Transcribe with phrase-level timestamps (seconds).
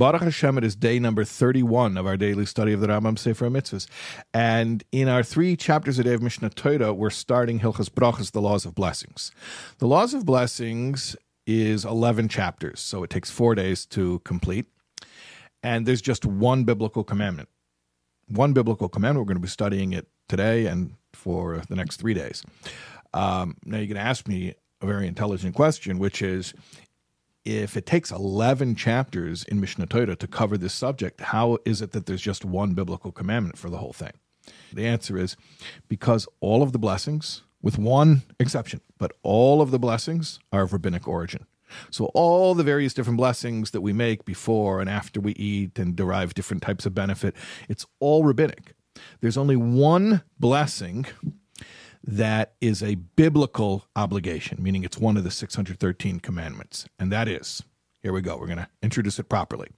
[0.00, 3.50] Baruch Hashem, it is day number 31 of our daily study of the Rambam Sefer
[3.50, 3.86] Mitzvahs.
[4.32, 8.40] And in our three chapters a day of Mishneh Torah, we're starting Hilchas Brachas, the
[8.40, 9.30] laws of blessings.
[9.76, 11.16] The laws of blessings
[11.46, 14.64] is 11 chapters, so it takes four days to complete.
[15.62, 17.50] And there's just one biblical commandment.
[18.26, 19.26] One biblical commandment.
[19.26, 22.42] We're going to be studying it today and for the next three days.
[23.12, 26.54] Um, now, you're going to ask me a very intelligent question, which is
[27.44, 31.92] if it takes 11 chapters in Mishneh Torah to cover this subject, how is it
[31.92, 34.12] that there's just one biblical commandment for the whole thing?
[34.72, 35.36] The answer is
[35.88, 40.72] because all of the blessings, with one exception, but all of the blessings are of
[40.72, 41.46] rabbinic origin.
[41.90, 45.94] So, all the various different blessings that we make before and after we eat and
[45.94, 47.36] derive different types of benefit,
[47.68, 48.74] it's all rabbinic.
[49.20, 51.06] There's only one blessing
[52.10, 56.86] that is a biblical obligation, meaning it's one of the 613 commandments.
[56.98, 57.62] And that is,
[58.02, 59.68] here we go, we're going to introduce it properly.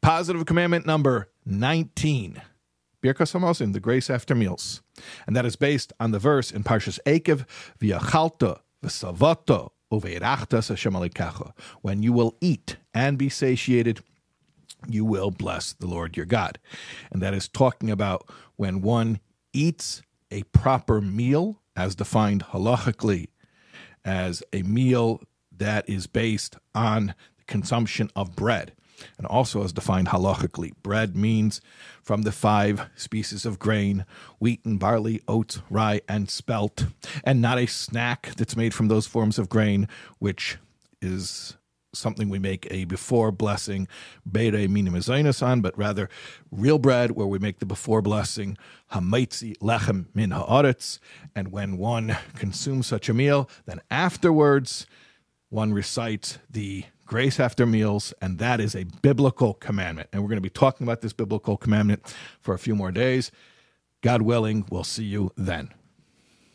[0.00, 2.40] Positive commandment number 19.
[3.02, 4.80] Birkas Hamazon, the grace after meals.
[5.26, 7.46] And that is based on the verse in Parshas Ekev,
[7.78, 11.52] V'yachalta v'savata uveirachtas Hashem Elokecha.
[11.82, 14.00] When you will eat and be satiated,
[14.88, 16.58] you will bless the Lord your God.
[17.10, 19.20] And that is talking about when one
[19.52, 23.28] eats a proper meal, as defined halachically,
[24.04, 25.20] as a meal
[25.56, 28.72] that is based on the consumption of bread.
[29.16, 31.60] And also, as defined halachically, bread means
[32.02, 34.04] from the five species of grain
[34.38, 36.86] wheat and barley, oats, rye, and spelt,
[37.24, 40.58] and not a snack that's made from those forms of grain, which
[41.00, 41.56] is
[41.92, 43.88] something we make a before blessing
[44.24, 45.00] bere minim
[45.42, 46.08] on, but rather
[46.50, 48.56] real bread where we make the before blessing
[48.92, 50.98] hamotzi lechem min haaretz.
[51.34, 54.86] And when one consumes such a meal, then afterwards
[55.48, 60.08] one recites the grace after meals, and that is a biblical commandment.
[60.12, 63.32] And we're going to be talking about this biblical commandment for a few more days.
[64.00, 65.74] God willing, we'll see you then.